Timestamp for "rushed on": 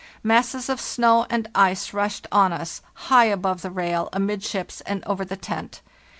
1.93-2.51